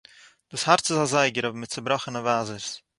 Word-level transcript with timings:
דאָס 0.49 0.63
האַרץ 0.67 0.85
איז 0.91 0.99
אַ 1.03 1.11
זייגער, 1.13 1.45
אָבער 1.47 1.59
מיט 1.61 1.71
צעבראָכענע 1.73 2.19
ווײַזערס. 2.25 2.67